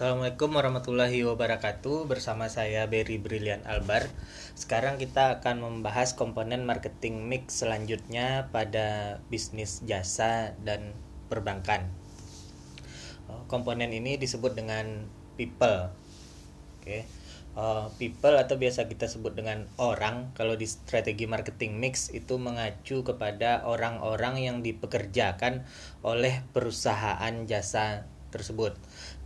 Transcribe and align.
Assalamualaikum 0.00 0.56
warahmatullahi 0.56 1.28
wabarakatuh. 1.28 2.08
Bersama 2.08 2.48
saya 2.48 2.88
Berry 2.88 3.20
Brilian 3.20 3.60
Albar. 3.68 4.08
Sekarang 4.56 4.96
kita 4.96 5.44
akan 5.44 5.60
membahas 5.60 6.16
komponen 6.16 6.64
marketing 6.64 7.28
mix 7.28 7.60
selanjutnya 7.60 8.48
pada 8.48 9.20
bisnis 9.28 9.84
jasa 9.84 10.56
dan 10.64 10.96
perbankan. 11.28 11.92
Oh, 13.28 13.44
Komponen 13.44 13.92
ini 13.92 14.16
disebut 14.16 14.56
dengan 14.56 15.04
people. 15.36 15.92
Oke. 16.80 17.04
Uh, 17.52 17.92
People 18.00 18.40
atau 18.40 18.56
biasa 18.56 18.88
kita 18.88 19.04
sebut 19.04 19.36
dengan 19.36 19.68
orang. 19.76 20.32
Kalau 20.32 20.56
di 20.56 20.64
strategi 20.64 21.28
marketing 21.28 21.76
mix 21.76 22.08
itu 22.08 22.40
mengacu 22.40 23.04
kepada 23.04 23.68
orang-orang 23.68 24.40
yang 24.40 24.56
dipekerjakan 24.64 25.68
oleh 26.00 26.40
perusahaan 26.56 27.44
jasa 27.44 28.08
tersebut 28.32 28.72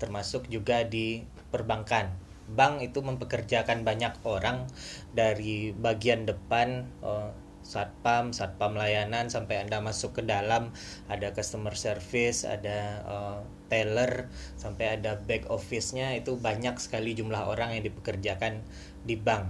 termasuk 0.05 0.53
juga 0.53 0.85
di 0.85 1.25
perbankan. 1.49 2.13
Bank 2.45 2.85
itu 2.85 3.01
mempekerjakan 3.01 3.89
banyak 3.89 4.21
orang 4.29 4.69
dari 5.17 5.73
bagian 5.73 6.29
depan 6.29 6.85
uh, 7.01 7.33
satpam 7.65 8.37
satpam 8.37 8.77
layanan 8.77 9.33
sampai 9.33 9.65
anda 9.65 9.81
masuk 9.81 10.21
ke 10.21 10.23
dalam 10.29 10.69
ada 11.09 11.33
customer 11.33 11.73
service 11.73 12.45
ada 12.45 13.01
uh, 13.09 13.41
teller 13.73 14.29
sampai 14.61 15.01
ada 15.01 15.17
back 15.25 15.49
office-nya 15.49 16.13
itu 16.13 16.37
banyak 16.37 16.77
sekali 16.77 17.17
jumlah 17.17 17.49
orang 17.49 17.81
yang 17.81 17.89
dipekerjakan 17.89 18.61
di 19.09 19.17
bank. 19.17 19.49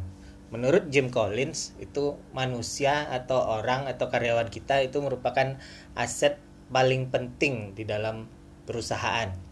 Menurut 0.54 0.86
Jim 0.94 1.10
Collins 1.10 1.74
itu 1.82 2.14
manusia 2.30 3.10
atau 3.10 3.42
orang 3.42 3.90
atau 3.90 4.06
karyawan 4.06 4.46
kita 4.46 4.86
itu 4.86 5.02
merupakan 5.02 5.58
aset 5.98 6.38
paling 6.70 7.10
penting 7.10 7.74
di 7.74 7.82
dalam 7.82 8.30
perusahaan 8.62 9.43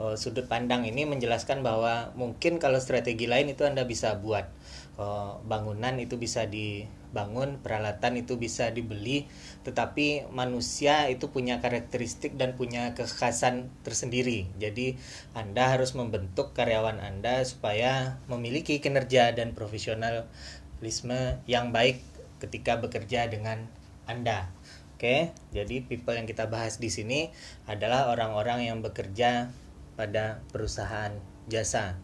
uh, 0.00 0.16
sudut 0.16 0.48
pandang 0.48 0.86
ini 0.88 1.04
menjelaskan 1.04 1.60
bahwa 1.60 2.14
mungkin 2.16 2.62
kalau 2.62 2.78
strategi 2.78 3.28
lain 3.28 3.52
itu 3.52 3.66
Anda 3.66 3.84
bisa 3.84 4.16
buat 4.20 4.48
uh, 4.96 5.40
bangunan 5.44 5.96
itu 6.00 6.16
bisa 6.16 6.48
dibangun, 6.48 7.60
peralatan 7.60 8.20
itu 8.20 8.36
bisa 8.36 8.72
dibeli, 8.72 9.28
tetapi 9.64 10.28
manusia 10.32 11.08
itu 11.08 11.28
punya 11.32 11.60
karakteristik 11.60 12.36
dan 12.36 12.56
punya 12.56 12.92
kekhasan 12.96 13.72
tersendiri. 13.84 14.48
Jadi 14.60 14.96
Anda 15.36 15.72
harus 15.72 15.96
membentuk 15.96 16.52
karyawan 16.56 17.00
Anda 17.00 17.44
supaya 17.44 18.22
memiliki 18.28 18.80
kinerja 18.80 19.32
dan 19.36 19.56
profesionalisme 19.56 21.42
yang 21.48 21.72
baik 21.72 22.00
ketika 22.42 22.80
bekerja 22.80 23.30
dengan 23.30 23.70
Anda. 24.04 24.50
Oke, 25.02 25.34
jadi 25.50 25.82
people 25.82 26.14
yang 26.14 26.30
kita 26.30 26.46
bahas 26.46 26.78
di 26.78 26.86
sini 26.86 27.34
adalah 27.66 28.06
orang-orang 28.14 28.70
yang 28.70 28.86
bekerja 28.86 29.50
pada 30.02 30.42
perusahaan 30.50 31.14
jasa. 31.46 31.94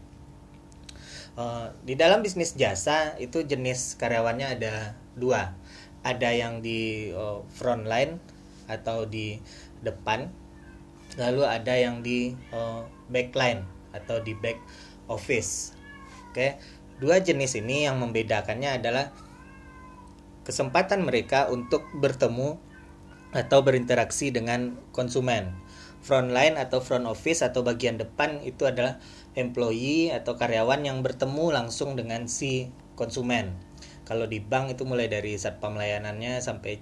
Uh, 1.35 1.75
di 1.83 1.99
dalam 1.99 2.23
bisnis 2.23 2.55
jasa 2.55 3.19
itu 3.19 3.43
jenis 3.43 3.99
karyawannya 3.99 4.55
ada 4.55 4.95
dua, 5.19 5.59
ada 6.07 6.31
yang 6.31 6.63
di 6.63 7.11
uh, 7.11 7.43
front 7.51 7.91
line 7.91 8.23
atau 8.71 9.03
di 9.03 9.43
depan, 9.83 10.31
lalu 11.19 11.43
ada 11.43 11.75
yang 11.75 12.07
di 12.07 12.39
uh, 12.55 12.87
backline 13.11 13.67
atau 13.91 14.23
di 14.23 14.39
back 14.39 14.63
office. 15.11 15.75
Oke, 16.31 16.55
dua 17.03 17.19
jenis 17.19 17.59
ini 17.59 17.91
yang 17.91 17.99
membedakannya 17.99 18.79
adalah 18.79 19.11
kesempatan 20.47 21.03
mereka 21.03 21.51
untuk 21.51 21.83
bertemu 21.99 22.63
atau 23.35 23.59
berinteraksi 23.61 24.31
dengan 24.33 24.79
konsumen 24.95 25.53
front 26.09 26.33
line 26.33 26.57
atau 26.57 26.81
front 26.81 27.05
office 27.05 27.45
atau 27.45 27.61
bagian 27.61 28.01
depan 28.01 28.41
itu 28.41 28.65
adalah 28.65 28.97
employee 29.37 30.09
atau 30.09 30.41
karyawan 30.41 30.89
yang 30.89 31.05
bertemu 31.05 31.53
langsung 31.53 32.01
dengan 32.01 32.25
si 32.33 32.73
konsumen. 32.97 33.53
Kalau 34.09 34.25
di 34.25 34.41
bank 34.41 34.73
itu 34.73 34.89
mulai 34.89 35.13
dari 35.13 35.37
satpam 35.37 35.77
layanannya 35.77 36.41
sampai 36.41 36.81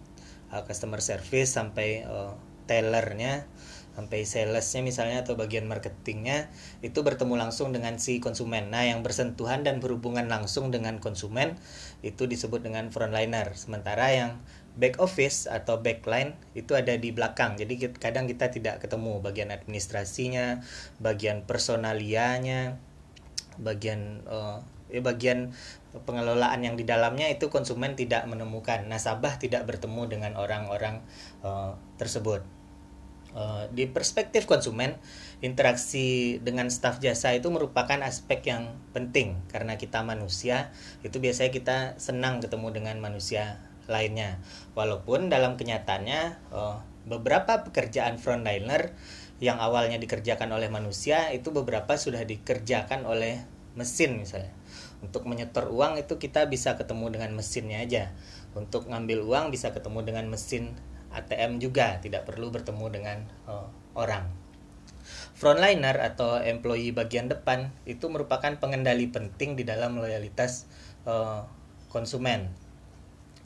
uh, 0.55 0.63
customer 0.63 1.03
service 1.03 1.59
sampai 1.59 2.07
uh, 2.07 2.39
tellernya 2.71 3.51
sampai 3.97 4.29
salesnya 4.29 4.85
misalnya 4.85 5.25
atau 5.25 5.41
bagian 5.41 5.65
marketingnya 5.65 6.53
itu 6.85 7.01
bertemu 7.01 7.41
langsung 7.41 7.73
dengan 7.73 7.97
si 7.97 8.21
konsumen. 8.21 8.69
Nah, 8.69 8.85
yang 8.85 9.01
bersentuhan 9.01 9.65
dan 9.65 9.81
berhubungan 9.81 10.29
langsung 10.29 10.69
dengan 10.69 11.01
konsumen 11.01 11.57
itu 12.05 12.29
disebut 12.29 12.61
dengan 12.61 12.93
frontliner. 12.93 13.57
Sementara 13.57 14.13
yang 14.13 14.45
back 14.77 15.01
office 15.01 15.49
atau 15.49 15.81
backline 15.81 16.37
itu 16.53 16.77
ada 16.77 16.93
di 16.95 17.11
belakang. 17.11 17.57
Jadi 17.57 17.97
kadang 17.97 18.29
kita 18.29 18.53
tidak 18.53 18.85
ketemu 18.85 19.25
bagian 19.25 19.49
administrasinya, 19.49 20.61
bagian 21.01 21.49
personalianya, 21.49 22.77
bagian 23.57 24.21
uh, 24.29 24.61
ya 24.93 25.03
bagian 25.03 25.57
pengelolaan 25.97 26.63
yang 26.63 26.77
di 26.77 26.85
dalamnya 26.85 27.33
itu 27.33 27.49
konsumen 27.49 27.97
tidak 27.97 28.29
menemukan. 28.29 28.85
Nasabah 28.85 29.41
tidak 29.41 29.65
bertemu 29.65 30.13
dengan 30.13 30.33
orang-orang 30.37 31.01
uh, 31.41 31.75
tersebut. 31.97 32.45
Uh, 33.37 33.69
di 33.69 33.85
perspektif 33.85 34.49
konsumen, 34.49 34.97
interaksi 35.45 36.41
dengan 36.41 36.73
staf 36.73 37.05
jasa 37.05 37.37
itu 37.37 37.53
merupakan 37.53 38.01
aspek 38.01 38.49
yang 38.49 38.73
penting 38.97 39.37
karena 39.53 39.77
kita 39.77 40.01
manusia, 40.01 40.73
itu 41.05 41.21
biasanya 41.21 41.53
kita 41.53 41.77
senang 42.01 42.41
ketemu 42.41 42.73
dengan 42.73 42.97
manusia 42.97 43.61
lainnya. 43.87 44.39
Walaupun 44.75 45.31
dalam 45.31 45.55
kenyataannya 45.59 46.53
uh, 46.53 46.79
beberapa 47.07 47.63
pekerjaan 47.67 48.19
frontliner 48.19 48.93
yang 49.39 49.61
awalnya 49.61 50.01
dikerjakan 50.01 50.49
oleh 50.51 50.67
manusia 50.73 51.31
itu 51.31 51.53
beberapa 51.53 51.95
sudah 51.95 52.25
dikerjakan 52.27 53.07
oleh 53.07 53.47
mesin 53.77 54.19
misalnya. 54.19 54.53
Untuk 55.05 55.29
menyetor 55.29 55.69
uang 55.71 56.01
itu 56.01 56.17
kita 56.17 56.49
bisa 56.49 56.75
ketemu 56.75 57.13
dengan 57.13 57.31
mesinnya 57.37 57.85
aja. 57.85 58.11
Untuk 58.57 58.89
ngambil 58.89 59.23
uang 59.23 59.53
bisa 59.53 59.71
ketemu 59.71 60.03
dengan 60.03 60.27
mesin 60.33 60.73
ATM 61.13 61.61
juga, 61.61 62.01
tidak 62.01 62.25
perlu 62.25 62.49
bertemu 62.49 62.87
dengan 62.89 63.19
uh, 63.45 63.69
orang. 63.93 64.27
Frontliner 65.37 66.01
atau 66.01 66.41
employee 66.41 66.91
bagian 66.97 67.29
depan 67.29 67.71
itu 67.85 68.09
merupakan 68.09 68.57
pengendali 68.57 69.07
penting 69.13 69.55
di 69.55 69.63
dalam 69.63 70.01
loyalitas 70.01 70.67
uh, 71.05 71.45
konsumen 71.93 72.66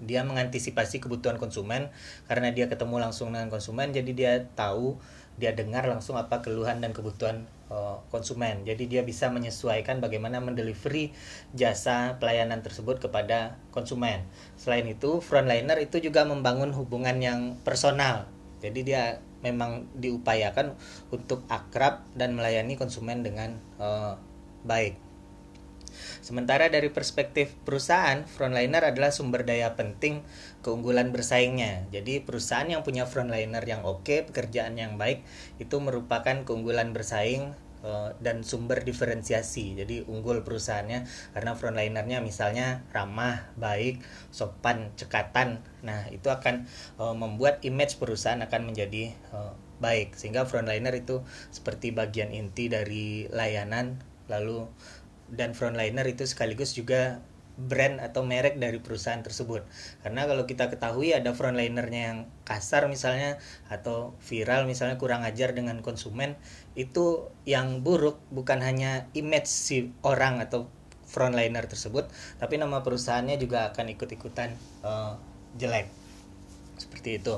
dia 0.01 0.25
mengantisipasi 0.25 0.99
kebutuhan 1.01 1.37
konsumen 1.37 1.93
karena 2.27 2.51
dia 2.51 2.67
ketemu 2.73 3.01
langsung 3.01 3.33
dengan 3.33 3.53
konsumen 3.53 3.93
jadi 3.93 4.11
dia 4.17 4.33
tahu 4.57 4.97
dia 5.41 5.57
dengar 5.57 5.89
langsung 5.89 6.21
apa 6.21 6.45
keluhan 6.45 6.85
dan 6.85 6.93
kebutuhan 6.93 7.49
uh, 7.73 8.05
konsumen. 8.13 8.61
Jadi 8.69 8.93
dia 8.93 9.01
bisa 9.01 9.33
menyesuaikan 9.33 10.05
bagaimana 10.05 10.37
mendelivery 10.45 11.17
jasa 11.57 12.21
pelayanan 12.21 12.61
tersebut 12.61 13.01
kepada 13.01 13.57
konsumen. 13.73 14.29
Selain 14.61 14.85
itu 14.85 15.25
frontliner 15.25 15.81
itu 15.81 15.97
juga 16.05 16.29
membangun 16.29 16.77
hubungan 16.77 17.17
yang 17.17 17.57
personal. 17.65 18.29
Jadi 18.61 18.85
dia 18.85 19.25
memang 19.41 19.89
diupayakan 19.97 20.77
untuk 21.09 21.49
akrab 21.49 22.05
dan 22.13 22.37
melayani 22.37 22.77
konsumen 22.77 23.25
dengan 23.25 23.57
uh, 23.81 24.21
baik 24.69 25.10
Sementara 26.21 26.69
dari 26.69 26.89
perspektif 26.93 27.55
perusahaan, 27.65 28.23
frontliner 28.25 28.85
adalah 28.85 29.11
sumber 29.11 29.47
daya 29.47 29.75
penting 29.75 30.23
keunggulan 30.61 31.11
bersaingnya. 31.11 31.89
Jadi 31.95 32.21
perusahaan 32.23 32.69
yang 32.69 32.85
punya 32.85 33.09
frontliner 33.09 33.65
yang 33.65 33.87
oke, 33.87 34.31
pekerjaan 34.33 34.77
yang 34.77 35.01
baik, 35.01 35.25
itu 35.63 35.77
merupakan 35.81 36.45
keunggulan 36.45 36.93
bersaing 36.93 37.57
uh, 37.85 38.13
dan 38.21 38.45
sumber 38.45 38.85
diferensiasi. 38.85 39.77
Jadi 39.77 40.05
unggul 40.07 40.45
perusahaannya 40.45 41.05
karena 41.37 41.53
frontlinernya 41.57 42.19
misalnya 42.21 42.85
ramah, 42.93 43.53
baik, 43.57 44.01
sopan, 44.33 44.93
cekatan. 44.97 45.61
Nah, 45.85 46.09
itu 46.13 46.29
akan 46.29 46.69
uh, 47.01 47.17
membuat 47.17 47.65
image 47.65 47.97
perusahaan 47.97 48.41
akan 48.41 48.73
menjadi 48.73 49.13
uh, 49.33 49.53
baik 49.81 50.13
sehingga 50.13 50.45
frontliner 50.45 50.93
itu 50.93 51.25
seperti 51.49 51.91
bagian 51.91 52.37
inti 52.37 52.69
dari 52.69 53.25
layanan 53.33 53.97
lalu 54.29 54.69
dan 55.35 55.55
frontliner 55.55 56.07
itu 56.07 56.27
sekaligus 56.27 56.75
juga 56.75 57.23
brand 57.61 58.01
atau 58.01 58.25
merek 58.25 58.57
dari 58.57 58.81
perusahaan 58.81 59.21
tersebut. 59.21 59.67
Karena 60.01 60.25
kalau 60.25 60.49
kita 60.49 60.73
ketahui 60.73 61.13
ada 61.13 61.37
frontlinernya 61.37 62.03
yang 62.13 62.19
kasar 62.49 62.89
misalnya 62.89 63.37
atau 63.69 64.17
viral 64.25 64.65
misalnya 64.65 64.97
kurang 64.97 65.29
ajar 65.29 65.53
dengan 65.53 65.85
konsumen, 65.85 66.41
itu 66.73 67.29
yang 67.45 67.85
buruk 67.85 68.17
bukan 68.33 68.65
hanya 68.65 69.11
image 69.13 69.51
si 69.51 69.93
orang 70.01 70.41
atau 70.41 70.73
frontliner 71.05 71.67
tersebut, 71.67 72.07
tapi 72.39 72.55
nama 72.57 72.87
perusahaannya 72.87 73.37
juga 73.37 73.75
akan 73.75 73.93
ikut-ikutan 73.99 74.55
uh, 74.87 75.19
jelek. 75.59 75.91
Seperti 76.79 77.19
itu. 77.19 77.37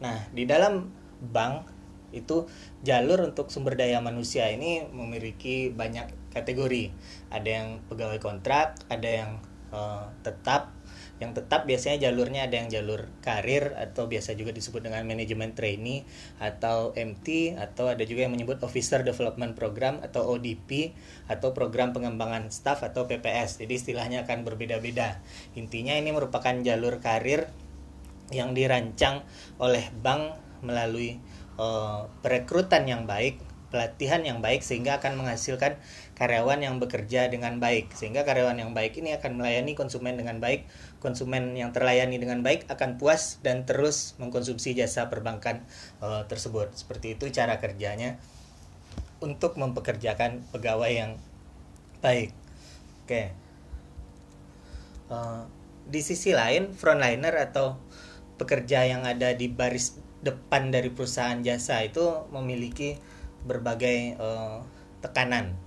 Nah, 0.00 0.26
di 0.32 0.48
dalam 0.48 0.90
bank 1.22 1.70
itu 2.12 2.44
jalur 2.84 3.24
untuk 3.24 3.48
sumber 3.48 3.76
daya 3.76 4.00
manusia 4.00 4.48
ini 4.52 4.84
memiliki 4.90 5.72
banyak 5.72 6.21
kategori 6.32 6.90
ada 7.28 7.48
yang 7.48 7.68
pegawai 7.86 8.18
kontrak 8.18 8.80
ada 8.88 9.08
yang 9.08 9.30
uh, 9.72 10.08
tetap 10.24 10.72
yang 11.22 11.38
tetap 11.38 11.70
biasanya 11.70 12.10
jalurnya 12.10 12.50
ada 12.50 12.58
yang 12.58 12.66
jalur 12.66 13.06
karir 13.22 13.78
atau 13.78 14.10
biasa 14.10 14.34
juga 14.34 14.50
disebut 14.50 14.82
dengan 14.82 15.06
manajemen 15.06 15.54
trainee 15.54 16.02
atau 16.42 16.90
MT 16.98 17.54
atau 17.54 17.94
ada 17.94 18.02
juga 18.02 18.26
yang 18.26 18.34
menyebut 18.34 18.58
Officer 18.66 19.06
Development 19.06 19.54
Program 19.54 20.02
atau 20.02 20.34
ODP 20.34 20.90
atau 21.30 21.54
program 21.54 21.94
pengembangan 21.94 22.50
staff 22.50 22.82
atau 22.82 23.06
PPS. 23.06 23.62
Jadi 23.62 23.72
istilahnya 23.78 24.26
akan 24.26 24.42
berbeda-beda. 24.42 25.22
Intinya 25.54 25.94
ini 25.94 26.10
merupakan 26.10 26.58
jalur 26.58 26.98
karir 26.98 27.46
yang 28.34 28.50
dirancang 28.50 29.22
oleh 29.62 29.94
bank 30.02 30.34
melalui 30.66 31.22
uh, 31.54 32.10
perekrutan 32.26 32.82
yang 32.90 33.06
baik 33.06 33.38
pelatihan 33.72 34.20
yang 34.20 34.44
baik 34.44 34.60
sehingga 34.60 35.00
akan 35.00 35.16
menghasilkan 35.16 35.80
karyawan 36.22 36.62
yang 36.62 36.78
bekerja 36.78 37.26
dengan 37.26 37.58
baik. 37.58 37.90
Sehingga 37.98 38.22
karyawan 38.22 38.54
yang 38.54 38.70
baik 38.78 38.94
ini 39.02 39.18
akan 39.18 39.42
melayani 39.42 39.74
konsumen 39.74 40.14
dengan 40.14 40.38
baik. 40.38 40.70
Konsumen 41.02 41.58
yang 41.58 41.74
terlayani 41.74 42.22
dengan 42.22 42.46
baik 42.46 42.70
akan 42.70 42.94
puas 42.94 43.42
dan 43.42 43.66
terus 43.66 44.14
mengkonsumsi 44.22 44.78
jasa 44.78 45.10
perbankan 45.10 45.66
uh, 45.98 46.22
tersebut. 46.30 46.70
Seperti 46.78 47.18
itu 47.18 47.26
cara 47.34 47.58
kerjanya 47.58 48.22
untuk 49.18 49.58
mempekerjakan 49.58 50.46
pegawai 50.54 50.90
yang 50.94 51.18
baik. 51.98 52.30
Oke. 53.02 53.34
Uh, 55.10 55.50
di 55.90 56.06
sisi 56.06 56.30
lain 56.30 56.70
frontliner 56.70 57.34
atau 57.34 57.82
pekerja 58.38 58.86
yang 58.86 59.02
ada 59.02 59.34
di 59.34 59.50
baris 59.50 59.98
depan 60.22 60.70
dari 60.70 60.94
perusahaan 60.94 61.42
jasa 61.42 61.82
itu 61.82 62.30
memiliki 62.30 62.94
berbagai 63.42 64.14
uh, 64.22 64.62
tekanan 65.02 65.58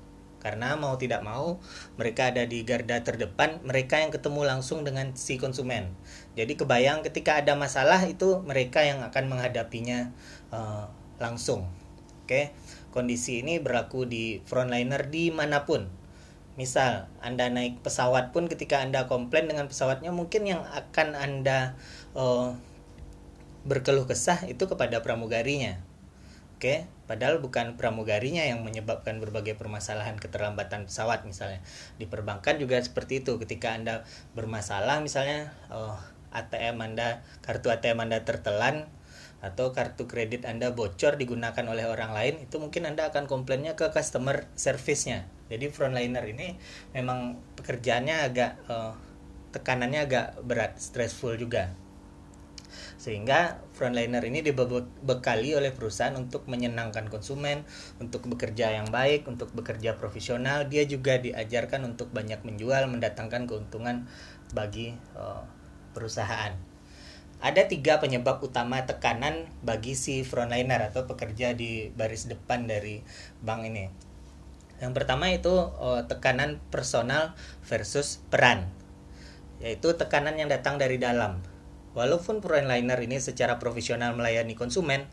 karena 0.46 0.78
mau 0.78 0.94
tidak 1.02 1.26
mau 1.26 1.58
mereka 1.98 2.30
ada 2.30 2.46
di 2.46 2.62
garda 2.62 3.02
terdepan 3.02 3.66
mereka 3.66 3.98
yang 3.98 4.14
ketemu 4.14 4.46
langsung 4.46 4.86
dengan 4.86 5.18
si 5.18 5.42
konsumen. 5.42 5.90
Jadi 6.38 6.54
kebayang 6.54 7.02
ketika 7.02 7.42
ada 7.42 7.58
masalah 7.58 8.06
itu 8.06 8.46
mereka 8.46 8.86
yang 8.86 9.02
akan 9.02 9.26
menghadapinya 9.26 10.14
uh, 10.54 10.86
langsung. 11.18 11.66
Oke? 12.22 12.54
Kondisi 12.94 13.42
ini 13.42 13.58
berlaku 13.58 14.06
di 14.06 14.46
frontliner 14.46 15.10
di 15.10 15.34
mana 15.34 15.66
pun 15.66 15.90
misal 16.56 17.12
anda 17.20 17.50
naik 17.50 17.82
pesawat 17.82 18.32
pun 18.32 18.46
ketika 18.46 18.80
anda 18.86 19.10
komplain 19.10 19.50
dengan 19.50 19.66
pesawatnya 19.66 20.14
mungkin 20.14 20.46
yang 20.46 20.62
akan 20.62 21.18
anda 21.18 21.74
uh, 22.14 22.54
berkeluh 23.66 24.06
kesah 24.06 24.46
itu 24.46 24.70
kepada 24.70 25.02
pramugarinya. 25.02 25.82
Oke, 26.56 26.88
padahal 27.06 27.42
bukan 27.42 27.78
pramugarinya 27.78 28.46
yang 28.46 28.66
menyebabkan 28.66 29.22
berbagai 29.22 29.58
permasalahan 29.58 30.18
keterlambatan 30.18 30.90
pesawat 30.90 31.26
misalnya. 31.26 31.62
Di 32.02 32.10
perbankan 32.10 32.58
juga 32.58 32.82
seperti 32.82 33.22
itu. 33.22 33.38
Ketika 33.38 33.78
Anda 33.78 34.06
bermasalah 34.34 35.02
misalnya 35.02 35.54
oh, 35.70 35.98
ATM 36.34 36.82
Anda, 36.82 37.22
kartu 37.46 37.70
ATM 37.72 38.04
Anda 38.10 38.26
tertelan 38.26 38.90
atau 39.40 39.70
kartu 39.72 40.10
kredit 40.10 40.50
Anda 40.50 40.74
bocor 40.74 41.22
digunakan 41.22 41.66
oleh 41.70 41.86
orang 41.86 42.12
lain, 42.12 42.36
itu 42.42 42.58
mungkin 42.58 42.90
Anda 42.90 43.14
akan 43.14 43.30
komplainnya 43.30 43.78
ke 43.78 43.94
customer 43.94 44.50
service-nya. 44.58 45.30
Jadi 45.46 45.70
frontliner 45.70 46.26
ini 46.26 46.58
memang 46.98 47.38
pekerjaannya 47.54 48.16
agak 48.26 48.52
uh, 48.66 48.98
tekanannya 49.54 50.02
agak 50.10 50.28
berat, 50.42 50.82
stressful 50.82 51.38
juga 51.38 51.85
sehingga 52.96 53.62
frontliner 53.76 54.24
ini 54.24 54.42
dibekali 54.42 55.54
oleh 55.54 55.72
perusahaan 55.76 56.16
untuk 56.16 56.48
menyenangkan 56.48 57.12
konsumen, 57.12 57.68
untuk 58.00 58.26
bekerja 58.30 58.76
yang 58.76 58.88
baik, 58.90 59.28
untuk 59.28 59.52
bekerja 59.52 60.00
profesional. 60.00 60.66
Dia 60.72 60.88
juga 60.88 61.20
diajarkan 61.20 61.84
untuk 61.86 62.10
banyak 62.12 62.42
menjual, 62.44 62.88
mendatangkan 62.88 63.46
keuntungan 63.46 64.08
bagi 64.56 64.96
uh, 65.16 65.44
perusahaan. 65.96 66.56
Ada 67.44 67.68
tiga 67.68 68.00
penyebab 68.00 68.40
utama 68.42 68.84
tekanan 68.88 69.52
bagi 69.62 69.94
si 69.94 70.24
frontliner 70.24 70.88
atau 70.88 71.04
pekerja 71.04 71.52
di 71.52 71.92
baris 71.92 72.32
depan 72.32 72.66
dari 72.66 73.04
bank 73.44 73.62
ini. 73.68 73.86
Yang 74.80 74.94
pertama 74.96 75.32
itu 75.32 75.52
uh, 75.52 76.04
tekanan 76.08 76.60
personal 76.68 77.36
versus 77.64 78.24
peran, 78.28 78.68
yaitu 79.64 79.96
tekanan 79.96 80.36
yang 80.36 80.52
datang 80.52 80.76
dari 80.76 81.00
dalam 81.00 81.40
walaupun 81.96 82.44
frontliner 82.44 83.00
ini 83.02 83.18
secara 83.18 83.58
profesional 83.58 84.14
melayani 84.14 84.54
konsumen, 84.54 85.08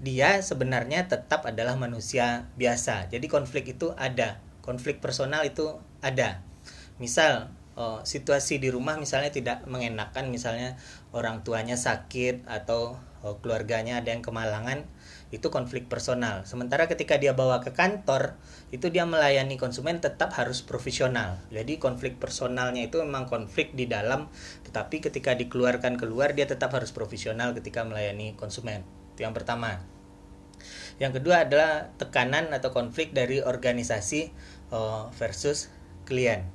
dia 0.00 0.40
sebenarnya 0.40 1.10
tetap 1.10 1.44
adalah 1.44 1.74
manusia 1.74 2.48
biasa. 2.56 3.10
Jadi 3.10 3.26
konflik 3.26 3.76
itu 3.76 3.92
ada, 3.98 4.40
konflik 4.64 5.02
personal 5.02 5.44
itu 5.44 5.76
ada. 6.00 6.40
Misal 7.02 7.50
oh, 7.74 8.00
situasi 8.06 8.62
di 8.62 8.70
rumah 8.70 8.96
misalnya 8.96 9.34
tidak 9.34 9.66
mengenakan, 9.66 10.30
misalnya 10.30 10.78
orang 11.10 11.42
tuanya 11.42 11.74
sakit 11.74 12.46
atau 12.46 12.98
oh, 13.26 13.36
keluarganya 13.42 14.00
ada 14.00 14.14
yang 14.14 14.22
kemalangan, 14.22 14.86
itu 15.32 15.48
konflik 15.48 15.88
personal. 15.88 16.44
Sementara 16.44 16.86
ketika 16.86 17.16
dia 17.16 17.32
bawa 17.32 17.64
ke 17.64 17.72
kantor, 17.72 18.36
itu 18.70 18.90
dia 18.92 19.08
melayani 19.08 19.56
konsumen 19.56 19.98
tetap 19.98 20.34
harus 20.36 20.60
profesional. 20.60 21.40
Jadi 21.48 21.80
konflik 21.80 22.20
personalnya 22.20 22.84
itu 22.84 23.00
memang 23.00 23.26
konflik 23.26 23.72
di 23.72 23.88
dalam, 23.88 24.28
tetapi 24.68 25.00
ketika 25.00 25.32
dikeluarkan 25.32 25.96
keluar 25.96 26.36
dia 26.36 26.44
tetap 26.44 26.70
harus 26.76 26.92
profesional 26.92 27.56
ketika 27.56 27.82
melayani 27.82 28.36
konsumen. 28.36 28.84
Itu 29.14 29.26
yang 29.26 29.34
pertama. 29.34 29.82
Yang 31.02 31.20
kedua 31.20 31.46
adalah 31.48 31.90
tekanan 31.98 32.54
atau 32.54 32.70
konflik 32.70 33.10
dari 33.10 33.42
organisasi 33.42 34.30
uh, 34.70 35.10
versus 35.18 35.70
klien. 36.06 36.46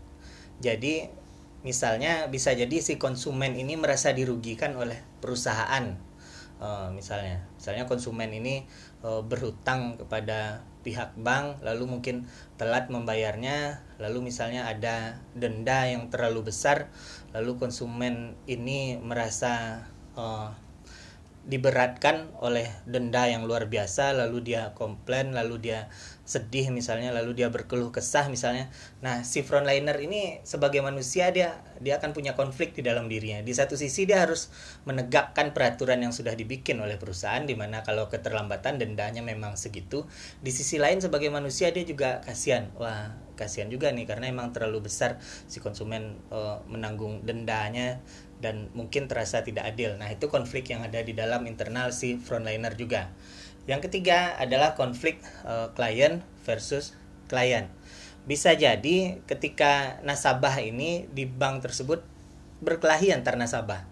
Jadi 0.63 1.11
misalnya 1.63 2.31
bisa 2.31 2.55
jadi 2.55 2.79
si 2.79 2.95
konsumen 2.95 3.59
ini 3.59 3.75
merasa 3.75 4.15
dirugikan 4.15 4.79
oleh 4.79 4.95
perusahaan 5.19 6.08
uh, 6.59 6.91
misalnya. 6.93 7.41
Misalnya 7.57 7.89
konsumen 7.89 8.29
ini 8.35 8.67
uh, 9.01 9.23
berhutang 9.25 9.97
kepada 9.97 10.63
pihak 10.79 11.11
bank 11.19 11.59
lalu 11.59 11.91
mungkin 11.91 12.23
telat 12.55 12.87
membayarnya 12.87 13.83
lalu 13.99 14.31
misalnya 14.31 14.63
ada 14.63 15.19
denda 15.35 15.83
yang 15.91 16.07
terlalu 16.07 16.47
besar 16.47 16.87
lalu 17.35 17.59
konsumen 17.59 18.39
ini 18.47 18.95
merasa 18.95 19.83
uh, 20.15 20.55
diberatkan 21.49 22.29
oleh 22.45 22.69
denda 22.85 23.25
yang 23.25 23.49
luar 23.49 23.65
biasa 23.65 24.13
lalu 24.13 24.53
dia 24.53 24.77
komplain 24.77 25.33
lalu 25.33 25.57
dia 25.57 25.89
sedih 26.21 26.69
misalnya 26.69 27.09
lalu 27.09 27.33
dia 27.33 27.49
berkeluh 27.49 27.89
kesah 27.89 28.29
misalnya. 28.29 28.69
Nah 29.01 29.25
si 29.25 29.41
frontliner 29.41 29.97
ini 29.97 30.45
sebagai 30.45 30.85
manusia 30.85 31.33
dia 31.33 31.65
dia 31.81 31.97
akan 31.97 32.13
punya 32.13 32.37
konflik 32.37 32.77
di 32.77 32.85
dalam 32.85 33.09
dirinya. 33.09 33.41
Di 33.41 33.49
satu 33.49 33.73
sisi 33.73 34.05
dia 34.05 34.21
harus 34.21 34.53
menegakkan 34.85 35.57
peraturan 35.57 36.05
yang 36.05 36.13
sudah 36.13 36.37
dibikin 36.37 36.77
oleh 36.85 37.01
perusahaan 37.01 37.41
di 37.41 37.57
mana 37.57 37.81
kalau 37.81 38.05
keterlambatan 38.13 38.77
dendanya 38.77 39.25
memang 39.25 39.57
segitu. 39.57 40.05
Di 40.37 40.53
sisi 40.53 40.77
lain 40.77 41.01
sebagai 41.01 41.33
manusia 41.33 41.73
dia 41.73 41.81
juga 41.81 42.21
kasihan. 42.21 42.69
Wah 42.77 43.09
kasihan 43.33 43.71
juga 43.71 43.89
nih 43.89 44.03
karena 44.05 44.27
emang 44.27 44.51
terlalu 44.51 44.91
besar 44.91 45.15
si 45.23 45.63
konsumen 45.63 46.19
uh, 46.27 46.59
menanggung 46.67 47.23
dendanya 47.23 48.03
dan 48.39 48.71
mungkin 48.71 49.11
terasa 49.11 49.43
tidak 49.43 49.67
adil. 49.75 49.95
Nah, 49.99 50.11
itu 50.11 50.31
konflik 50.31 50.71
yang 50.71 50.83
ada 50.83 50.99
di 51.03 51.11
dalam 51.11 51.43
internal 51.45 51.91
si 51.91 52.15
frontliner 52.19 52.75
juga. 52.75 53.11
Yang 53.67 53.91
ketiga 53.91 54.39
adalah 54.39 54.73
konflik 54.73 55.21
uh, 55.45 55.71
klien 55.75 56.25
versus 56.47 56.97
klien. 57.29 57.69
Bisa 58.25 58.55
jadi 58.57 59.21
ketika 59.29 60.01
nasabah 60.01 60.57
ini 60.63 61.05
di 61.13 61.29
bank 61.29 61.67
tersebut 61.67 62.01
berkelahi 62.59 63.13
antar 63.13 63.37
nasabah. 63.37 63.85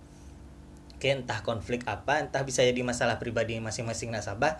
Oke, 0.98 1.14
entah 1.14 1.46
konflik 1.46 1.86
apa, 1.86 2.26
entah 2.26 2.42
bisa 2.42 2.66
jadi 2.66 2.82
masalah 2.82 3.22
pribadi 3.22 3.62
masing-masing 3.62 4.10
nasabah, 4.10 4.58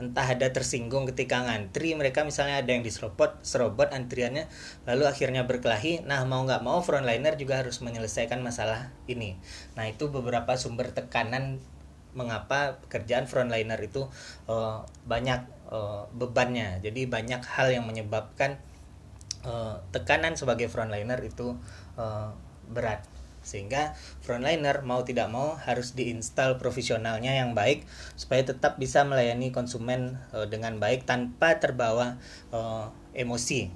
entah 0.00 0.24
ada 0.24 0.48
tersinggung 0.48 1.04
ketika 1.12 1.44
ngantri, 1.44 1.92
mereka 1.92 2.24
misalnya 2.24 2.64
ada 2.64 2.72
yang 2.72 2.80
diserobot, 2.80 3.36
serobot 3.44 3.92
antriannya, 3.92 4.48
lalu 4.88 5.04
akhirnya 5.04 5.44
berkelahi. 5.44 6.02
Nah, 6.08 6.24
mau 6.24 6.42
nggak 6.48 6.64
mau 6.64 6.80
frontliner 6.80 7.36
juga 7.36 7.60
harus 7.60 7.84
menyelesaikan 7.84 8.40
masalah 8.40 8.90
ini. 9.04 9.36
Nah, 9.76 9.86
itu 9.86 10.08
beberapa 10.08 10.56
sumber 10.56 10.96
tekanan 10.96 11.60
mengapa 12.10 12.82
pekerjaan 12.88 13.30
frontliner 13.30 13.78
itu 13.78 14.08
uh, 14.50 14.82
banyak 15.06 15.46
uh, 15.70 16.08
bebannya. 16.10 16.82
Jadi 16.82 17.06
banyak 17.06 17.44
hal 17.46 17.70
yang 17.70 17.86
menyebabkan 17.86 18.58
uh, 19.46 19.78
tekanan 19.94 20.34
sebagai 20.34 20.66
frontliner 20.66 21.20
itu 21.22 21.54
uh, 21.94 22.34
berat 22.66 23.06
sehingga 23.40 23.96
frontliner 24.20 24.84
mau 24.84 25.00
tidak 25.00 25.32
mau 25.32 25.56
harus 25.56 25.96
diinstal 25.96 26.60
profesionalnya 26.60 27.40
yang 27.40 27.56
baik 27.56 27.88
supaya 28.14 28.44
tetap 28.44 28.76
bisa 28.76 29.02
melayani 29.02 29.48
konsumen 29.50 30.20
uh, 30.36 30.44
dengan 30.44 30.76
baik 30.76 31.08
tanpa 31.08 31.56
terbawa 31.56 32.20
uh, 32.52 32.92
emosi. 33.16 33.72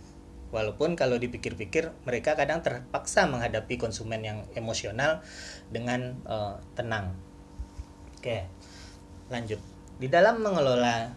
Walaupun 0.55 0.95
kalau 0.95 1.19
dipikir-pikir 1.19 1.91
mereka 2.07 2.39
kadang 2.39 2.63
terpaksa 2.63 3.27
menghadapi 3.27 3.75
konsumen 3.75 4.23
yang 4.23 4.39
emosional 4.55 5.19
dengan 5.75 6.23
uh, 6.29 6.63
tenang. 6.79 7.17
Oke 8.21 8.47
lanjut. 9.33 9.59
Di 9.99 10.07
dalam 10.07 10.45
mengelola 10.45 11.11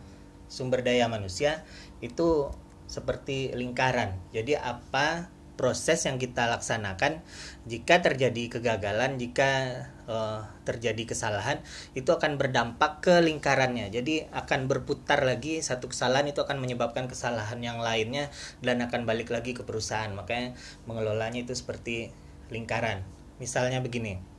sumber 0.48 0.82
daya 0.82 1.06
manusia 1.12 1.62
itu 2.00 2.50
seperti 2.88 3.51
lingkaran. 3.51 4.16
Jadi 4.32 4.56
apa 4.56 5.27
proses 5.58 6.06
yang 6.06 6.22
kita 6.22 6.46
laksanakan 6.48 7.26
jika 7.66 8.00
terjadi 8.06 8.48
kegagalan 8.48 9.18
jika 9.18 9.84
uh, 10.06 10.46
terjadi 10.64 11.04
kesalahan 11.10 11.60
itu 11.98 12.08
akan 12.14 12.38
berdampak 12.38 13.04
ke 13.04 13.20
lingkarannya. 13.20 13.90
Jadi 13.90 14.30
akan 14.32 14.70
berputar 14.70 15.26
lagi 15.26 15.60
satu 15.60 15.90
kesalahan 15.90 16.30
itu 16.30 16.40
akan 16.40 16.62
menyebabkan 16.62 17.10
kesalahan 17.10 17.60
yang 17.60 17.82
lainnya 17.82 18.30
dan 18.62 18.80
akan 18.86 19.04
balik 19.04 19.34
lagi 19.34 19.58
ke 19.58 19.66
perusahaan. 19.66 20.14
Makanya 20.14 20.56
mengelolanya 20.86 21.44
itu 21.44 21.58
seperti 21.58 22.14
lingkaran. 22.54 23.04
Misalnya 23.42 23.82
begini 23.84 24.38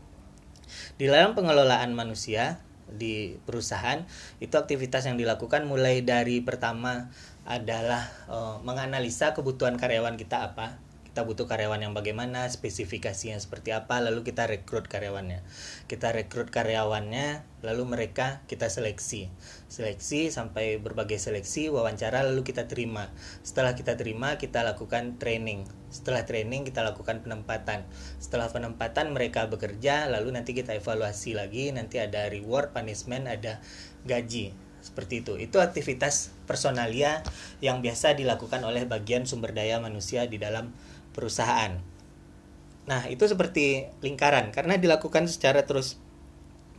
di 1.01 1.09
dalam 1.09 1.33
pengelolaan 1.33 1.97
manusia 1.97 2.61
di 2.89 3.37
perusahaan 3.45 4.09
itu 4.41 4.57
aktivitas 4.57 5.05
yang 5.05 5.21
dilakukan 5.21 5.69
mulai 5.69 6.01
dari 6.01 6.41
pertama 6.41 7.13
adalah 7.45 8.09
uh, 8.29 8.57
menganalisa 8.65 9.37
kebutuhan 9.37 9.77
karyawan 9.77 10.17
kita 10.17 10.53
apa 10.53 10.81
kita 11.19 11.27
butuh 11.27 11.51
karyawan 11.51 11.83
yang 11.83 11.99
bagaimana 11.99 12.47
spesifikasinya 12.47 13.43
seperti 13.43 13.75
apa 13.75 13.99
lalu 13.99 14.23
kita 14.23 14.47
rekrut 14.47 14.87
karyawannya. 14.87 15.43
Kita 15.91 16.15
rekrut 16.15 16.55
karyawannya 16.55 17.43
lalu 17.67 17.83
mereka 17.91 18.47
kita 18.47 18.71
seleksi. 18.71 19.27
Seleksi 19.67 20.31
sampai 20.31 20.79
berbagai 20.79 21.19
seleksi 21.19 21.75
wawancara 21.75 22.23
lalu 22.23 22.47
kita 22.47 22.71
terima. 22.71 23.11
Setelah 23.43 23.75
kita 23.75 23.99
terima 23.99 24.39
kita 24.39 24.63
lakukan 24.63 25.19
training. 25.19 25.67
Setelah 25.91 26.23
training 26.23 26.63
kita 26.63 26.87
lakukan 26.87 27.19
penempatan. 27.27 27.83
Setelah 28.23 28.47
penempatan 28.55 29.11
mereka 29.11 29.51
bekerja 29.51 30.07
lalu 30.07 30.39
nanti 30.39 30.55
kita 30.55 30.79
evaluasi 30.79 31.35
lagi 31.35 31.75
nanti 31.75 31.99
ada 31.99 32.31
reward 32.31 32.71
punishment 32.71 33.27
ada 33.27 33.59
gaji. 34.07 34.55
Seperti 34.79 35.27
itu. 35.27 35.35
Itu 35.35 35.59
aktivitas 35.59 36.31
personalia 36.47 37.27
yang 37.59 37.83
biasa 37.83 38.15
dilakukan 38.15 38.63
oleh 38.63 38.87
bagian 38.87 39.27
sumber 39.27 39.51
daya 39.51 39.83
manusia 39.83 40.31
di 40.31 40.39
dalam 40.39 40.71
perusahaan. 41.13 41.79
Nah, 42.89 43.05
itu 43.13 43.29
seperti 43.29 43.93
lingkaran 44.01 44.49
karena 44.49 44.81
dilakukan 44.81 45.29
secara 45.29 45.69
terus 45.69 46.01